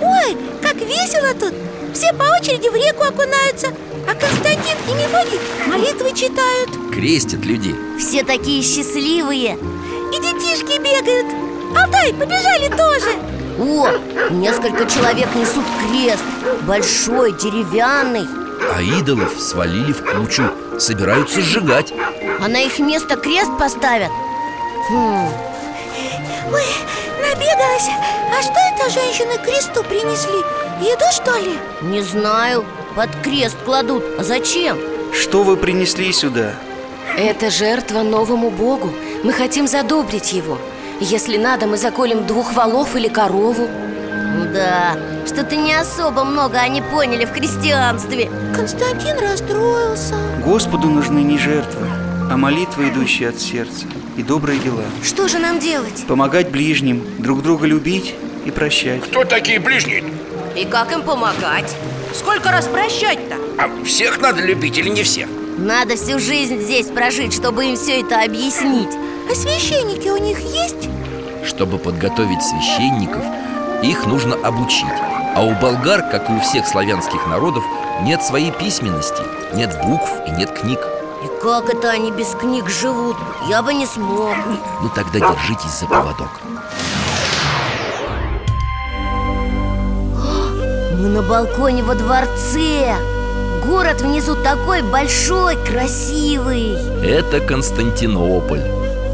Ой, 0.00 0.36
как 0.62 0.76
весело 0.76 1.34
тут. 1.38 1.54
Все 1.92 2.14
по 2.14 2.22
очереди 2.22 2.68
в 2.68 2.74
реку 2.74 3.02
окунаются 3.02 3.74
А 4.10 4.14
Константин 4.14 4.76
и 4.88 4.94
Мефодий 4.94 5.38
молитвы 5.68 6.12
читают. 6.12 6.70
Крестят 6.92 7.44
людей. 7.44 7.76
Все 7.96 8.24
такие 8.24 8.60
счастливые. 8.60 9.56
И 10.12 10.16
детишки 10.16 10.78
бегают. 10.80 11.26
Алтай, 11.76 12.12
побежали 12.14 12.68
тоже. 12.70 13.12
О, 13.60 13.88
несколько 14.32 14.86
человек 14.86 15.28
несут 15.36 15.64
крест. 15.88 16.24
Большой, 16.62 17.32
деревянный. 17.38 18.26
А 18.74 18.82
идолов 18.82 19.38
свалили 19.38 19.92
в 19.92 20.02
кучу. 20.04 20.42
Собираются 20.80 21.40
сжигать. 21.40 21.92
А 22.40 22.48
на 22.48 22.60
их 22.64 22.80
место 22.80 23.14
крест 23.14 23.56
поставят? 23.60 24.10
Хм, 24.88 25.28
Ой, 26.52 26.64
набегалась. 27.22 27.88
А 28.36 28.42
что 28.42 28.54
это 28.74 28.90
женщины 28.90 29.38
к 29.38 29.44
кресту 29.44 29.84
принесли? 29.84 30.38
Еду, 30.80 31.04
что 31.12 31.36
ли? 31.38 31.56
не 31.82 32.00
знаю 32.02 32.64
Под 32.96 33.10
крест 33.22 33.56
кладут 33.64 34.02
А 34.18 34.24
зачем? 34.24 34.76
Что 35.12 35.42
вы 35.42 35.56
принесли 35.56 36.12
сюда? 36.12 36.54
Это 37.16 37.50
жертва 37.50 38.02
новому 38.02 38.50
богу 38.50 38.90
Мы 39.22 39.32
хотим 39.32 39.66
задобрить 39.68 40.32
его 40.32 40.58
Если 41.00 41.36
надо, 41.36 41.66
мы 41.66 41.76
заколем 41.76 42.26
двух 42.26 42.52
волов 42.52 42.96
или 42.96 43.08
корову 43.08 43.68
Да, 44.52 44.96
что-то 45.26 45.56
не 45.56 45.74
особо 45.74 46.24
много 46.24 46.58
они 46.58 46.82
поняли 46.82 47.24
в 47.24 47.32
христианстве 47.32 48.30
Константин 48.54 49.18
расстроился 49.18 50.14
Господу 50.44 50.88
нужны 50.88 51.20
не 51.20 51.38
жертвы, 51.38 51.86
а 52.30 52.36
молитвы, 52.36 52.88
идущие 52.88 53.28
от 53.28 53.38
сердца 53.40 53.86
И 54.16 54.22
добрые 54.22 54.58
дела 54.58 54.84
Что 55.02 55.28
же 55.28 55.38
нам 55.38 55.60
делать? 55.60 56.04
Помогать 56.08 56.50
ближним, 56.50 57.04
друг 57.18 57.42
друга 57.42 57.66
любить 57.66 58.14
и 58.44 58.50
прощать 58.50 59.02
Кто 59.02 59.24
такие 59.24 59.60
ближние? 59.60 60.04
И 60.56 60.64
как 60.64 60.92
им 60.92 61.02
помогать? 61.02 61.76
Сколько 62.14 62.50
раз 62.50 62.66
прощать-то? 62.66 63.36
А 63.58 63.84
всех 63.84 64.20
надо 64.20 64.40
любить 64.42 64.78
или 64.78 64.88
не 64.88 65.02
всех? 65.02 65.28
Надо 65.58 65.96
всю 65.96 66.18
жизнь 66.18 66.60
здесь 66.60 66.86
прожить, 66.86 67.34
чтобы 67.34 67.66
им 67.66 67.76
все 67.76 68.00
это 68.00 68.22
объяснить 68.22 68.88
А 69.30 69.34
священники 69.34 70.08
у 70.08 70.16
них 70.16 70.38
есть? 70.40 70.88
Чтобы 71.44 71.78
подготовить 71.78 72.42
священников, 72.42 73.22
их 73.82 74.06
нужно 74.06 74.34
обучить 74.36 74.86
А 75.34 75.42
у 75.44 75.54
болгар, 75.54 76.02
как 76.10 76.30
и 76.30 76.32
у 76.32 76.40
всех 76.40 76.66
славянских 76.66 77.26
народов, 77.26 77.64
нет 78.02 78.22
своей 78.22 78.52
письменности 78.52 79.22
Нет 79.54 79.78
букв 79.84 80.10
и 80.26 80.30
нет 80.30 80.50
книг 80.58 80.80
И 81.22 81.42
как 81.42 81.68
это 81.68 81.90
они 81.90 82.10
без 82.10 82.28
книг 82.28 82.68
живут? 82.68 83.16
Я 83.48 83.62
бы 83.62 83.74
не 83.74 83.86
смог 83.86 84.34
Ну 84.82 84.88
тогда 84.94 85.18
держитесь 85.18 85.78
за 85.78 85.86
поводок 85.86 86.30
Мы 91.00 91.08
на 91.08 91.22
балконе 91.22 91.82
во 91.82 91.94
дворце. 91.94 92.94
Город 93.64 94.02
внизу 94.02 94.36
такой 94.44 94.82
большой, 94.82 95.56
красивый. 95.56 96.74
Это 97.02 97.40
Константинополь. 97.40 98.60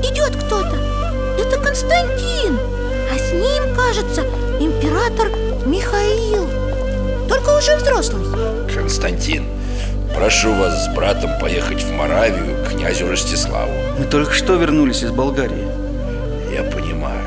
Идет 0.03 0.35
кто-то. 0.35 0.77
Это 1.39 1.61
Константин. 1.61 2.59
А 3.09 3.17
с 3.17 3.33
ним, 3.33 3.73
кажется, 3.77 4.23
император 4.59 5.29
Михаил. 5.65 6.49
Только 7.29 7.57
уже 7.57 7.77
взрослый. 7.77 8.27
Константин, 8.75 9.47
прошу 10.13 10.53
вас 10.55 10.87
с 10.87 10.89
братом 10.93 11.39
поехать 11.39 11.85
в 11.85 11.93
Моравию 11.93 12.65
к 12.65 12.71
князю 12.71 13.09
Ростиславу. 13.09 13.71
Мы 13.97 14.07
только 14.07 14.33
что 14.33 14.57
вернулись 14.57 15.05
из 15.05 15.13
Болгарии. 15.13 15.69
Я 16.53 16.65
понимаю 16.65 17.23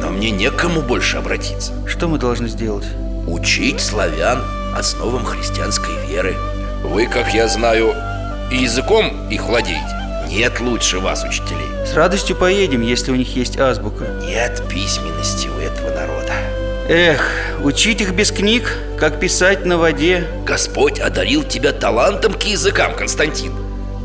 Но 0.00 0.10
мне 0.10 0.30
некому 0.30 0.80
больше 0.80 1.16
обратиться. 1.16 1.72
Что 1.88 2.06
мы 2.06 2.18
должны 2.18 2.46
сделать? 2.46 2.86
Учить 3.26 3.80
славян 3.80 4.42
основам 4.74 5.24
христианской 5.24 5.94
веры. 6.06 6.36
Вы, 6.82 7.06
как 7.06 7.32
я 7.32 7.46
знаю, 7.46 7.94
и 8.50 8.56
языком 8.56 9.28
их 9.30 9.44
владеете. 9.44 10.02
Нет 10.28 10.60
лучше 10.60 10.98
вас, 10.98 11.24
учителей. 11.24 11.68
С 11.86 11.94
радостью 11.94 12.36
поедем, 12.36 12.82
если 12.82 13.12
у 13.12 13.14
них 13.14 13.36
есть 13.36 13.58
азбука. 13.58 14.06
Нет 14.22 14.62
письменности 14.68 15.48
у 15.48 15.58
этого 15.60 15.90
народа. 15.94 16.32
Эх, 16.88 17.22
учить 17.62 18.00
их 18.00 18.12
без 18.12 18.32
книг, 18.32 18.76
как 18.98 19.20
писать 19.20 19.64
на 19.66 19.78
воде. 19.78 20.26
Господь 20.44 20.98
одарил 20.98 21.44
тебя 21.44 21.72
талантом 21.72 22.32
к 22.32 22.42
языкам, 22.42 22.94
Константин. 22.96 23.52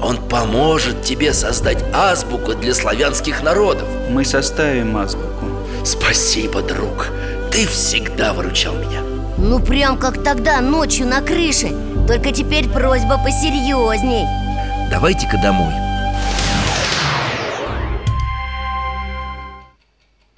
Он 0.01 0.17
поможет 0.17 1.01
тебе 1.01 1.33
создать 1.33 1.83
азбуку 1.91 2.53
для 2.53 2.75
славянских 2.75 3.41
народов. 3.41 3.87
Мы 4.09 4.25
составим 4.25 4.95
азбуку. 4.95 5.47
Спасибо, 5.83 6.61
друг. 6.61 7.07
Ты 7.51 7.65
всегда 7.65 8.33
выручал 8.33 8.75
меня 8.75 9.06
Ну 9.37 9.59
прям 9.59 9.99
как 9.99 10.23
тогда, 10.23 10.61
ночью 10.61 11.07
на 11.07 11.21
крыше. 11.21 11.69
Только 12.07 12.31
теперь 12.31 12.67
просьба 12.67 13.19
посерьезней. 13.23 14.25
Давайте-ка 14.89 15.37
домой. 15.37 15.73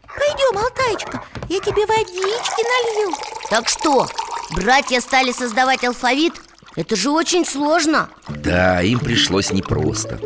Пойдем, 0.05 0.57
Алтаечка, 0.57 1.23
я 1.47 1.59
тебе 1.59 1.85
водички 1.85 2.63
налью. 2.97 3.15
Так 3.49 3.69
что, 3.69 4.07
братья 4.51 4.99
стали 4.99 5.31
создавать 5.31 5.85
алфавит? 5.85 6.33
Это 6.75 6.95
же 6.95 7.09
очень 7.09 7.45
сложно. 7.45 8.09
Да, 8.27 8.81
им 8.81 8.99
пришлось 8.99 9.51
непросто. 9.51 10.19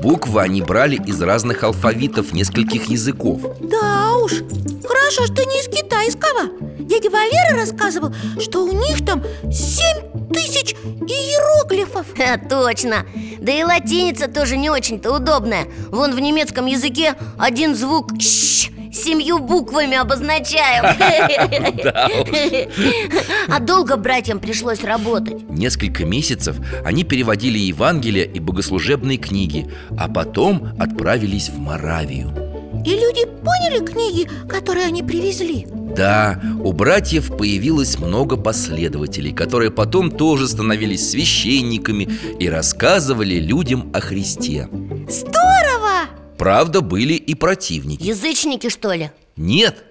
Буквы 0.00 0.40
они 0.40 0.62
брали 0.62 0.96
из 0.96 1.20
разных 1.20 1.64
алфавитов 1.64 2.32
нескольких 2.32 2.86
языков. 2.86 3.42
Да 3.60 4.16
уж, 4.16 4.32
хорошо, 4.86 5.26
что 5.26 5.44
не 5.44 5.60
из 5.60 5.68
китайского 5.68 6.63
Дядя 6.84 7.10
Валера 7.10 7.56
рассказывал, 7.60 8.14
что 8.40 8.64
у 8.64 8.72
них 8.72 9.04
там 9.04 9.22
семь 9.50 10.28
тысяч 10.32 10.74
иероглифов. 10.74 12.06
Ха, 12.16 12.38
Точно. 12.38 13.06
Да 13.38 13.52
и 13.52 13.62
латиница 13.62 14.28
тоже 14.28 14.56
не 14.56 14.70
очень-то 14.70 15.12
удобная. 15.12 15.66
Вон 15.90 16.14
в 16.14 16.20
немецком 16.20 16.66
языке 16.66 17.14
один 17.38 17.74
звук 17.74 18.12
«щ» 18.20 18.70
семью 18.92 19.38
буквами 19.38 19.96
обозначаем. 19.96 20.84
А 23.48 23.60
долго 23.60 23.96
братьям 23.96 24.38
пришлось 24.38 24.82
работать? 24.82 25.48
Несколько 25.50 26.04
месяцев 26.04 26.56
они 26.84 27.04
переводили 27.04 27.58
Евангелие 27.58 28.26
и 28.26 28.40
богослужебные 28.40 29.18
книги 29.18 29.70
А 29.98 30.08
потом 30.08 30.68
отправились 30.78 31.48
в 31.50 31.58
Моравию 31.58 32.32
И 32.84 32.90
люди 32.90 33.24
поняли 33.24 33.84
книги, 33.84 34.28
которые 34.46 34.86
они 34.86 35.02
привезли 35.02 35.66
Да, 35.96 36.40
у 36.62 36.72
братьев 36.72 37.34
появилось 37.36 37.98
много 37.98 38.36
последователей 38.36 39.32
Которые 39.32 39.70
потом 39.70 40.10
тоже 40.10 40.46
становились 40.48 41.10
священниками 41.10 42.04
И 42.38 42.48
рассказывали 42.48 43.36
людям 43.36 43.90
о 43.94 44.00
Христе 44.00 44.68
Здорово! 45.08 46.10
Правда, 46.36 46.82
были 46.82 47.14
и 47.14 47.34
противники 47.34 48.02
Язычники, 48.02 48.68
что 48.68 48.92
ли? 48.92 49.10
Нет, 49.36 49.84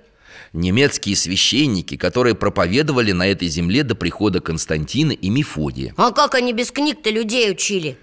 немецкие 0.53 1.15
священники, 1.15 1.97
которые 1.97 2.35
проповедовали 2.35 3.11
на 3.11 3.27
этой 3.27 3.47
земле 3.47 3.83
до 3.83 3.95
прихода 3.95 4.39
Константина 4.39 5.13
и 5.13 5.29
Мефодия 5.29 5.93
А 5.97 6.11
как 6.11 6.35
они 6.35 6.53
без 6.53 6.69
книг-то 6.71 7.09
людей 7.09 7.49
учили? 7.49 7.97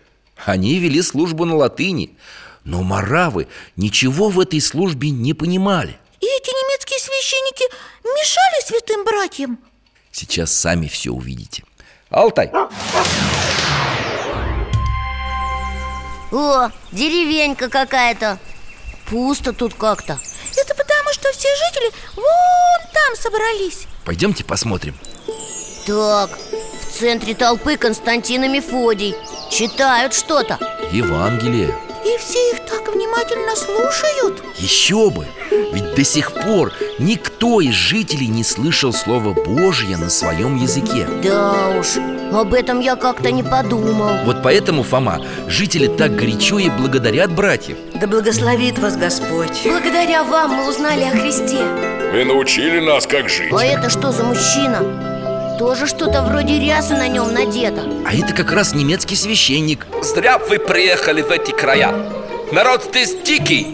Они 0.45 0.79
вели 0.79 1.01
службу 1.03 1.45
на 1.45 1.55
латыни 1.55 2.17
Но 2.65 2.83
маравы 2.83 3.49
ничего 3.77 4.29
в 4.29 4.39
этой 4.39 4.61
службе 4.61 5.11
не 5.11 5.35
понимали. 5.35 5.99
И 6.21 6.27
эти 6.27 6.51
немецкие 6.51 6.99
священники 6.99 7.65
мешали 8.05 8.67
святым 8.67 9.05
братьям? 9.05 9.59
Сейчас 10.13 10.53
сами 10.53 10.87
все 10.89 11.11
увидите. 11.11 11.65
Алтай, 12.11 12.51
О, 16.33 16.71
деревенька 16.93 17.69
какая-то. 17.69 18.39
Пусто 19.09 19.53
тут 19.53 19.75
как-то. 19.75 20.19
Это 20.57 20.75
потому, 20.75 21.13
что 21.13 21.33
все 21.33 21.49
жители 21.67 21.91
вон 22.15 22.93
там 22.93 23.17
собрались. 23.17 23.87
Пойдемте 24.05 24.45
посмотрим. 24.45 24.95
Так, 25.87 26.31
в 26.31 26.99
центре 26.99 27.35
толпы 27.35 27.77
Константин 27.77 28.45
и 28.45 28.49
Мефодий. 28.49 29.17
Читают 29.51 30.15
что-то. 30.15 30.59
Евангелие 30.93 31.75
И 32.05 32.17
все 32.19 32.39
их 32.53 32.61
так 32.67 32.93
внимательно 32.95 33.55
слушают? 33.57 34.43
Еще 34.57 35.11
бы! 35.11 35.27
Ведь 35.73 35.95
до 35.95 36.05
сих 36.05 36.33
пор 36.33 36.73
никто 36.99 37.61
из 37.61 37.75
жителей 37.75 38.29
не 38.29 38.43
слышал 38.43 38.93
слова 38.93 39.33
Божье 39.35 39.97
на 39.97 40.09
своем 40.09 40.57
языке. 40.57 41.07
Да 41.23 41.77
уж, 41.79 41.99
об 42.33 42.55
этом 42.55 42.81
я 42.81 42.97
как-то 42.97 43.31
не 43.31 43.43
подумал. 43.43 44.25
Вот 44.25 44.43
поэтому, 44.43 44.83
Фома, 44.83 45.21
жители 45.47 45.89
так 45.89 46.15
горячо 46.17 46.59
и 46.59 46.71
благодарят 46.71 47.33
братьев. 47.33 47.77
Да 47.95 48.07
благословит 48.07 48.79
вас 48.79 48.97
Господь. 48.97 49.61
Благодаря 49.65 50.25
вам 50.25 50.53
мы 50.53 50.69
узнали 50.69 51.03
о 51.03 51.11
Христе. 51.11 51.65
Вы 52.13 52.25
научили 52.25 52.81
нас, 52.81 53.07
как 53.07 53.29
жить. 53.29 53.53
А 53.53 53.63
это 53.63 53.91
что 53.91 54.11
за 54.11 54.25
мужчина? 54.25 55.10
Тоже 55.61 55.87
что-то 55.87 56.23
вроде 56.23 56.59
рясы 56.59 56.95
на 56.95 57.07
нем 57.07 57.35
надето. 57.35 57.83
А 58.07 58.15
это 58.15 58.33
как 58.33 58.51
раз 58.51 58.75
немецкий 58.75 59.15
священник. 59.15 59.87
Зря 60.03 60.39
вы 60.39 60.59
приехали 60.59 61.21
в 61.21 61.31
эти 61.31 61.51
края. 61.51 61.95
Народ 62.51 62.85
здесь 62.89 63.15
дикий. 63.23 63.67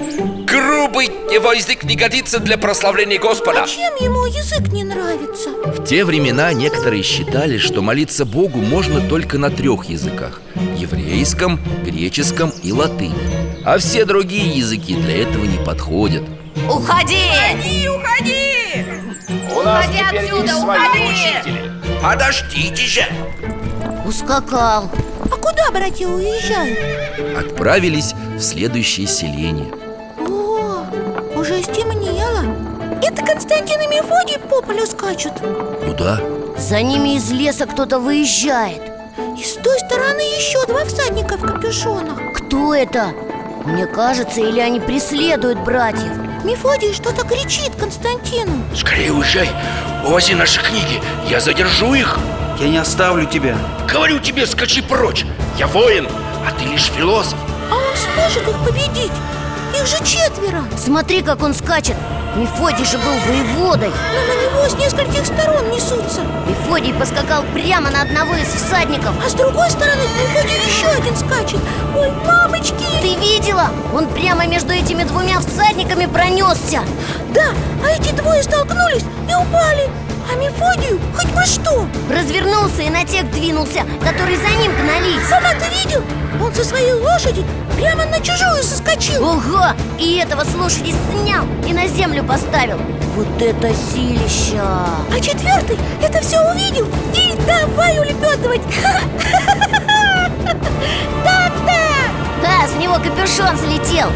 Грубый, 0.48 1.06
его 1.32 1.52
язык 1.52 1.84
не 1.84 1.94
годится 1.94 2.40
для 2.40 2.58
прославления 2.58 3.20
Господа. 3.20 3.62
А 3.62 3.68
чем 3.68 3.94
ему 4.00 4.26
язык 4.26 4.66
не 4.72 4.82
нравится? 4.82 5.50
В 5.64 5.84
те 5.84 6.04
времена 6.04 6.52
некоторые 6.52 7.04
считали, 7.04 7.56
что 7.56 7.82
молиться 7.82 8.24
Богу 8.24 8.58
можно 8.58 9.00
только 9.00 9.38
на 9.38 9.50
трех 9.50 9.84
языках 9.84 10.40
Еврейском, 10.76 11.60
греческом 11.84 12.52
и 12.64 12.72
латыни. 12.72 13.62
А 13.64 13.78
все 13.78 14.04
другие 14.04 14.48
языки 14.58 14.96
для 14.96 15.22
этого 15.22 15.44
не 15.44 15.64
подходят. 15.64 16.24
Уходи! 16.68 17.30
У 19.56 19.62
нас 19.62 19.86
теперь 19.86 20.24
отсюда, 20.24 20.42
есть 20.42 20.60
свои 20.60 20.78
уходи! 20.78 21.04
учители. 21.08 21.72
Подождите 22.02 22.82
же! 22.82 23.02
Ускакал. 24.04 24.90
А 25.24 25.36
куда 25.36 25.70
братья 25.72 26.06
уезжают? 26.06 26.78
Отправились 27.36 28.12
в 28.36 28.40
следующее 28.40 29.06
селение. 29.06 29.72
О, 30.18 30.84
уже 31.38 31.62
стемнело. 31.62 32.44
Это 33.02 33.24
Константин 33.24 33.80
и 33.80 33.86
Мефодий 33.86 34.38
по 34.38 34.60
полю 34.62 34.86
скачут. 34.86 35.32
Ну 35.42 35.94
да, 35.98 36.20
За 36.58 36.82
ними 36.82 37.16
из 37.16 37.30
леса 37.30 37.66
кто-то 37.66 37.98
выезжает. 37.98 38.82
И 39.38 39.42
с 39.42 39.54
той 39.54 39.78
стороны 39.80 40.20
еще 40.20 40.64
два 40.66 40.84
всадника 40.84 41.36
в 41.36 41.42
капюшонах. 41.42 42.18
Кто 42.34 42.74
это? 42.74 43.12
Мне 43.64 43.86
кажется, 43.86 44.40
или 44.40 44.60
они 44.60 44.80
преследуют 44.80 45.58
братьев 45.60 46.12
Мефодий 46.44 46.92
что-то 46.92 47.26
кричит 47.26 47.74
Константину. 47.78 48.62
Скорее 48.74 49.12
уезжай. 49.12 49.50
Увози 50.04 50.34
наши 50.34 50.60
книги. 50.60 51.00
Я 51.28 51.40
задержу 51.40 51.94
их. 51.94 52.18
Я 52.60 52.68
не 52.68 52.78
оставлю 52.78 53.26
тебя. 53.26 53.56
Говорю 53.90 54.18
тебе, 54.18 54.46
скачи 54.46 54.82
прочь. 54.82 55.24
Я 55.58 55.66
воин, 55.66 56.08
а 56.46 56.52
ты 56.52 56.64
лишь 56.66 56.90
философ. 56.90 57.38
А 57.70 57.74
он 57.74 57.96
сможет 57.96 58.48
их 58.48 58.56
победить? 58.64 59.12
Их 59.74 59.86
же 59.86 59.98
четверо. 60.04 60.64
Смотри, 60.76 61.22
как 61.22 61.42
он 61.42 61.54
скачет 61.54 61.96
Мефодий 62.36 62.84
же 62.84 62.98
был 62.98 63.14
воеводой. 63.26 63.88
Но 63.88 64.34
на 64.34 64.42
него 64.42 64.68
с 64.68 64.74
нескольких 64.74 65.24
сторон 65.24 65.70
несутся. 65.70 66.20
Мефодий 66.46 66.92
поскакал 66.92 67.42
прямо 67.54 67.90
на 67.90 68.02
одного 68.02 68.34
из 68.34 68.48
всадников. 68.48 69.14
А 69.24 69.28
с 69.30 69.32
другой 69.32 69.70
стороны 69.70 70.02
Мефодий 70.20 70.56
еще 70.66 70.86
один 70.88 71.16
скачет. 71.16 71.60
Ой, 71.96 72.10
мамочки! 72.26 72.84
Ты 73.00 73.14
видела? 73.16 73.70
Он 73.94 74.06
прямо 74.08 74.46
между 74.46 74.74
этими 74.74 75.04
двумя 75.04 75.40
всадниками 75.40 76.04
пронесся. 76.04 76.82
Да, 77.32 77.52
а 77.82 77.90
эти 77.90 78.12
двое 78.12 78.42
столкнулись 78.42 79.04
и 79.30 79.34
упали 79.34 79.88
А 80.30 80.36
Мефодию 80.36 81.00
хоть 81.16 81.30
бы 81.32 81.44
что 81.44 81.86
Развернулся 82.10 82.82
и 82.82 82.90
на 82.90 83.04
тех 83.04 83.30
двинулся, 83.30 83.84
которые 84.02 84.36
за 84.36 84.48
ним 84.60 84.72
гнались 84.72 85.26
Сама 85.28 85.50
ты 85.54 85.68
видел? 85.84 86.02
Он 86.42 86.52
со 86.54 86.64
своей 86.64 86.92
лошади 86.94 87.44
прямо 87.76 88.04
на 88.06 88.18
чужую 88.20 88.62
соскочил 88.62 89.24
Ого! 89.24 89.66
И 89.98 90.16
этого 90.16 90.44
с 90.44 90.54
лошади 90.54 90.94
снял 91.10 91.44
и 91.66 91.72
на 91.72 91.86
землю 91.86 92.24
поставил 92.24 92.78
Вот 93.14 93.40
это 93.40 93.72
силища! 93.74 94.62
А 94.62 95.20
четвертый 95.20 95.78
это 96.02 96.20
все 96.20 96.38
увидел 96.50 96.86
и 97.14 97.34
давай 97.46 97.98
улепетывать 97.98 98.62
Так-то! 101.24 101.76
Да, 102.42 102.66
с 102.68 102.74
него 102.80 102.94
капюшон 102.94 103.56
слетел 103.56 104.08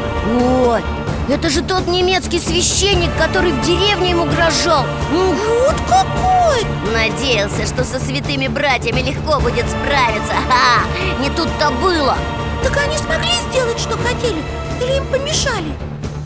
Ой, 0.66 0.82
это 1.30 1.48
же 1.48 1.62
тот 1.62 1.86
немецкий 1.86 2.40
священник, 2.40 3.10
который 3.16 3.52
в 3.52 3.60
деревне 3.62 4.10
ему 4.10 4.24
угрожал 4.24 4.84
Ух, 5.12 5.36
Вот 5.66 5.76
какой! 5.88 6.66
Надеялся, 6.92 7.66
что 7.66 7.84
со 7.84 8.00
святыми 8.00 8.48
братьями 8.48 9.00
легко 9.00 9.38
будет 9.38 9.66
справиться 9.68 10.34
Ха! 10.48 10.82
Не 11.20 11.30
тут-то 11.30 11.70
было 11.82 12.16
Так 12.64 12.76
они 12.78 12.96
смогли 12.96 13.30
сделать, 13.50 13.78
что 13.78 13.96
хотели? 13.98 14.42
Или 14.82 14.96
им 14.96 15.06
помешали? 15.06 15.72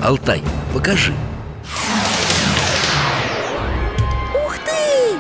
Алтай, 0.03 0.43
покажи 0.73 1.15
Ух 4.35 4.57
ты! 4.65 5.19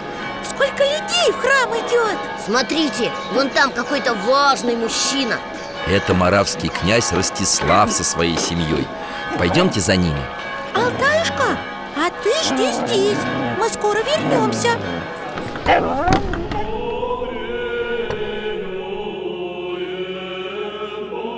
Сколько 0.49 0.83
людей 0.83 1.31
в 1.33 1.41
храм 1.41 1.71
идет! 1.75 2.19
Смотрите, 2.45 3.11
вон 3.35 3.51
там 3.51 3.71
какой-то 3.71 4.15
важный 4.15 4.77
мужчина 4.77 5.37
Это 5.87 6.15
маравский 6.15 6.69
князь 6.69 7.13
Ростислав 7.13 7.91
со 7.93 8.05
своей 8.05 8.39
семьей 8.39 8.87
Пойдемте 9.39 9.81
за 9.81 9.97
ними. 9.97 10.21
Алтаюшка, 10.75 11.59
а 11.97 12.11
ты 12.23 12.31
жди 12.45 12.71
здесь. 12.73 13.19
Мы 13.59 13.69
скоро 13.69 13.99
вернемся. 13.99 14.71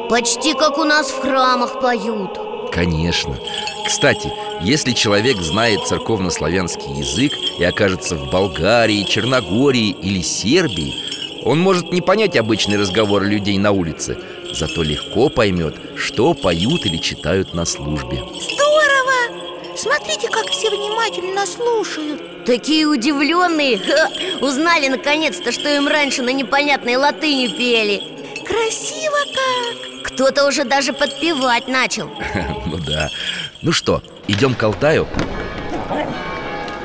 Почти 0.08 0.54
как 0.54 0.78
у 0.78 0.84
нас 0.84 1.10
в 1.10 1.20
храмах 1.20 1.80
поют. 1.80 2.38
Конечно. 2.72 3.36
Кстати, 3.86 4.32
если 4.60 4.92
человек 4.92 5.38
знает 5.38 5.80
церковнославянский 5.86 6.92
язык 6.98 7.32
И 7.58 7.64
окажется 7.64 8.16
в 8.16 8.30
Болгарии, 8.30 9.04
Черногории 9.04 9.90
или 9.90 10.20
Сербии 10.22 10.92
Он 11.44 11.60
может 11.60 11.92
не 11.92 12.00
понять 12.00 12.36
обычный 12.36 12.76
разговор 12.76 13.22
людей 13.22 13.56
на 13.58 13.70
улице 13.70 14.18
Зато 14.56 14.82
легко 14.82 15.28
поймет, 15.28 15.74
что 15.98 16.32
поют 16.32 16.86
или 16.86 16.96
читают 16.96 17.52
на 17.52 17.66
службе 17.66 18.16
Здорово! 18.16 19.76
Смотрите, 19.76 20.30
как 20.30 20.46
все 20.46 20.70
внимательно 20.70 21.44
слушают 21.44 22.46
Такие 22.46 22.86
удивленные 22.86 23.78
Ха! 23.78 24.08
Узнали 24.40 24.88
наконец-то, 24.88 25.52
что 25.52 25.68
им 25.68 25.86
раньше 25.86 26.22
на 26.22 26.30
непонятной 26.30 26.96
латыни 26.96 27.48
пели 27.48 28.02
Красиво 28.46 29.18
как! 29.34 30.12
Кто-то 30.14 30.46
уже 30.46 30.64
даже 30.64 30.94
подпевать 30.94 31.68
начал 31.68 32.08
Ну 32.66 32.78
да 32.78 33.10
Ну 33.60 33.72
что, 33.72 34.02
идем 34.26 34.54
к 34.54 34.62
Алтаю? 34.62 35.06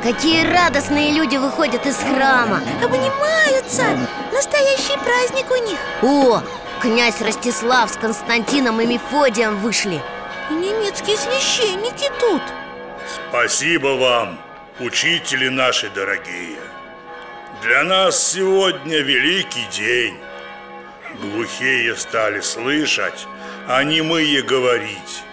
Какие 0.03 0.45
радостные 0.45 1.13
люди 1.13 1.38
выходят 1.38 1.86
из 1.86 1.95
храма 1.95 2.60
Обнимаются! 2.84 3.84
Настоящий 4.34 4.97
праздник 4.97 5.49
у 5.49 5.65
них 5.65 5.77
О, 6.01 6.41
князь 6.81 7.21
Ростислав 7.21 7.91
с 7.91 7.95
Константином 7.95 8.81
и 8.81 8.87
Мефодием 8.87 9.57
вышли. 9.57 10.01
И 10.49 10.53
немецкие 10.53 11.15
священники 11.15 12.11
тут. 12.19 12.41
Спасибо 13.29 13.89
вам, 13.89 14.39
учители 14.79 15.47
наши 15.47 15.89
дорогие. 15.91 16.59
Для 17.61 17.83
нас 17.83 18.31
сегодня 18.31 18.97
великий 18.97 19.65
день. 19.71 20.17
Глухие 21.21 21.95
стали 21.95 22.39
слышать, 22.39 23.27
а 23.67 23.83
немые 23.83 24.41
говорить 24.41 25.23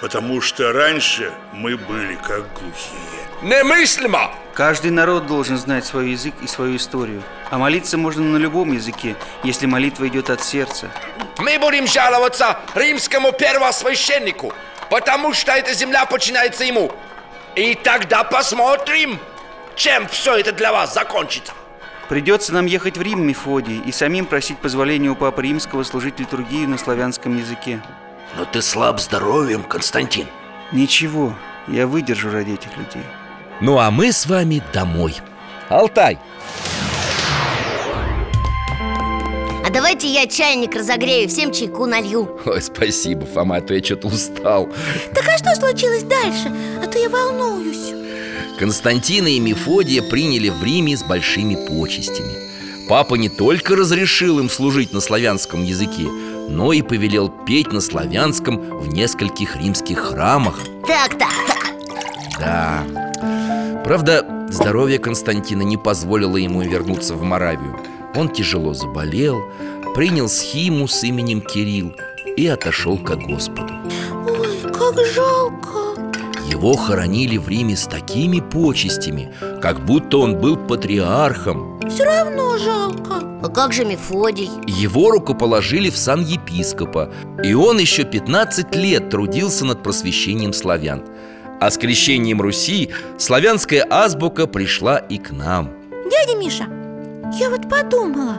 Потому 0.00 0.40
что 0.40 0.72
раньше 0.72 1.32
мы 1.52 1.76
были 1.76 2.16
как 2.16 2.44
глухие. 2.52 3.24
Немыслимо! 3.42 4.30
Каждый 4.54 4.90
народ 4.90 5.26
должен 5.26 5.56
знать 5.56 5.84
свой 5.84 6.10
язык 6.10 6.34
и 6.42 6.46
свою 6.46 6.76
историю. 6.76 7.22
А 7.50 7.58
молиться 7.58 7.98
можно 7.98 8.22
на 8.22 8.36
любом 8.36 8.72
языке, 8.72 9.16
если 9.42 9.66
молитва 9.66 10.06
идет 10.08 10.30
от 10.30 10.42
сердца. 10.42 10.90
Мы 11.38 11.58
будем 11.58 11.86
жаловаться 11.86 12.58
римскому 12.74 13.32
первосвященнику 13.32 14.52
Потому 14.90 15.32
что 15.32 15.52
эта 15.52 15.74
земля 15.74 16.06
подчиняется 16.06 16.64
ему. 16.64 16.92
И 17.56 17.74
тогда 17.74 18.24
посмотрим, 18.24 19.18
чем 19.76 20.06
все 20.08 20.36
это 20.36 20.52
для 20.52 20.72
вас 20.72 20.94
закончится. 20.94 21.52
Придется 22.08 22.52
нам 22.52 22.66
ехать 22.66 22.98
в 22.98 23.02
Рим, 23.02 23.26
Мефодий, 23.26 23.80
и 23.80 23.92
самим 23.92 24.26
просить 24.26 24.58
позволения 24.58 25.08
у 25.08 25.16
Папы 25.16 25.42
Римского 25.42 25.82
служить 25.84 26.20
литургию 26.20 26.68
на 26.68 26.76
славянском 26.78 27.36
языке 27.36 27.82
Но 28.36 28.44
ты 28.44 28.62
слаб 28.62 29.00
здоровьем, 29.00 29.62
Константин. 29.62 30.26
Ничего, 30.72 31.34
я 31.68 31.86
выдержу 31.86 32.30
ради 32.30 32.52
этих 32.52 32.76
людей. 32.76 33.04
Ну 33.60 33.78
а 33.78 33.90
мы 33.90 34.12
с 34.12 34.26
вами 34.26 34.62
домой. 34.72 35.16
Алтай, 35.68 36.18
А 39.64 39.70
давайте 39.70 40.06
я 40.12 40.26
чайник 40.26 40.74
разогрею, 40.74 41.26
всем 41.26 41.50
чайку 41.50 41.86
налью. 41.86 42.38
Ой, 42.44 42.60
спасибо, 42.60 43.24
Фома, 43.24 43.56
а 43.56 43.60
то 43.62 43.72
я 43.72 43.82
что-то 43.82 44.08
устал. 44.08 44.68
Так 45.14 45.26
а 45.26 45.38
что 45.38 45.54
случилось 45.54 46.02
дальше? 46.02 46.52
А 46.82 46.86
то 46.86 46.98
я 46.98 47.08
волнуюсь. 47.08 47.94
Константина 48.58 49.28
и 49.28 49.40
Мефодия 49.40 50.02
приняли 50.02 50.50
в 50.50 50.62
Риме 50.62 50.96
с 50.98 51.02
большими 51.02 51.54
почестями. 51.66 52.34
Папа 52.90 53.14
не 53.14 53.30
только 53.30 53.74
разрешил 53.74 54.38
им 54.38 54.50
служить 54.50 54.92
на 54.92 55.00
славянском 55.00 55.64
языке 55.64 56.08
Но 56.48 56.72
и 56.72 56.82
повелел 56.82 57.28
петь 57.28 57.72
на 57.72 57.80
славянском 57.80 58.78
в 58.78 58.88
нескольких 58.88 59.56
римских 59.56 59.98
храмах. 59.98 60.58
Так-то. 60.86 61.26
Да. 62.38 62.84
Правда, 63.84 64.46
здоровье 64.50 64.98
Константина 64.98 65.62
не 65.62 65.76
позволило 65.76 66.36
ему 66.36 66.62
вернуться 66.62 67.14
в 67.14 67.22
Моравию. 67.22 67.78
Он 68.14 68.28
тяжело 68.28 68.74
заболел, 68.74 69.42
принял 69.94 70.28
схиму 70.28 70.88
с 70.88 71.02
именем 71.04 71.40
Кирилл 71.40 71.94
и 72.36 72.46
отошел 72.46 72.98
ко 72.98 73.16
Господу. 73.16 73.74
Ой, 74.26 74.72
как 74.72 74.94
жалко 75.14 75.83
Его 76.64 76.76
хоронили 76.76 77.36
в 77.36 77.46
Риме 77.46 77.76
с 77.76 77.86
такими 77.86 78.40
почестями, 78.40 79.30
как 79.60 79.84
будто 79.84 80.16
он 80.16 80.38
был 80.38 80.56
патриархом. 80.56 81.78
Все 81.90 82.04
равно 82.04 82.56
жалко. 82.56 83.16
А 83.42 83.50
как 83.50 83.74
же 83.74 83.84
Мефодий? 83.84 84.48
Его 84.66 85.10
рукоположили 85.10 85.90
в 85.90 85.98
сан 85.98 86.24
епископа 86.24 87.12
И 87.42 87.52
он 87.52 87.76
еще 87.76 88.04
15 88.04 88.74
лет 88.76 89.10
трудился 89.10 89.66
над 89.66 89.82
просвещением 89.82 90.54
славян. 90.54 91.04
А 91.60 91.70
с 91.70 91.76
крещением 91.76 92.40
Руси 92.40 92.88
славянская 93.18 93.86
азбука 93.90 94.46
пришла 94.46 94.96
и 94.96 95.18
к 95.18 95.32
нам. 95.32 95.70
Дядя 96.10 96.38
Миша, 96.38 96.64
я 97.38 97.50
вот 97.50 97.68
подумала 97.68 98.36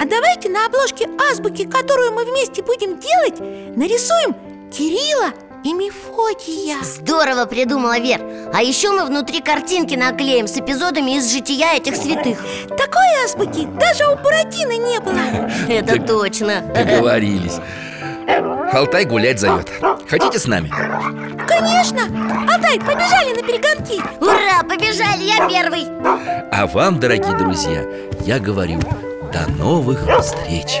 А 0.00 0.04
давайте 0.04 0.48
на 0.48 0.66
обложке 0.66 1.06
азбуки, 1.30 1.66
которую 1.66 2.14
мы 2.14 2.24
вместе 2.24 2.64
будем 2.64 2.98
делать 2.98 3.38
Нарисуем 3.76 4.34
Кирилла 4.72 5.32
и 5.64 5.72
Мефодия. 5.72 6.76
Здорово 6.82 7.46
придумала 7.46 7.98
Вер. 7.98 8.20
А 8.52 8.62
еще 8.62 8.92
мы 8.92 9.06
внутри 9.06 9.40
картинки 9.40 9.94
наклеим 9.94 10.46
с 10.46 10.56
эпизодами 10.58 11.16
из 11.16 11.32
жития 11.32 11.74
этих 11.74 11.96
святых. 11.96 12.38
Такой 12.68 13.06
азбуки 13.24 13.66
даже 13.80 14.06
у 14.06 14.16
Буратино 14.16 14.76
не 14.76 15.00
было. 15.00 15.50
Это 15.68 16.00
точно. 16.00 16.60
Договорились. 16.74 17.58
Алтай 18.72 19.04
гулять 19.04 19.38
зовет 19.38 19.70
Хотите 20.08 20.38
с 20.38 20.46
нами? 20.46 20.70
Конечно! 21.46 22.00
Алтай, 22.50 22.78
побежали 22.78 23.34
на 23.34 23.42
перегонки. 23.42 24.02
Ура, 24.20 24.62
побежали, 24.62 25.24
я 25.24 25.46
первый. 25.48 25.86
А 26.50 26.66
вам, 26.66 26.98
дорогие 26.98 27.36
друзья, 27.36 27.84
я 28.24 28.38
говорю 28.38 28.80
До 29.32 29.50
новых 29.52 30.00
встреч! 30.20 30.80